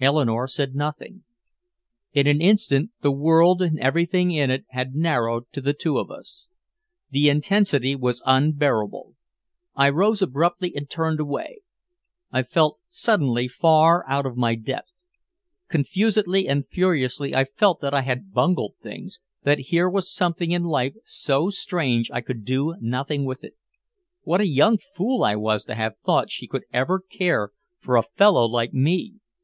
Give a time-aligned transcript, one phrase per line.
[0.00, 1.22] Eleanore said nothing.
[2.12, 6.10] In an instant the world and everything in it had narrowed to the two of
[6.10, 6.48] us.
[7.10, 9.14] The intensity was unbearable.
[9.76, 11.60] I rose abruptly and turned away.
[12.32, 14.90] I felt suddenly far out of my depth.
[15.68, 20.64] Confusedly and furiously I felt that I had bungled things, that here was something in
[20.64, 23.54] life so strange I could do nothing with it.
[24.22, 28.02] What a young fool I was to have thought she could ever care for a
[28.02, 29.14] fellow like me!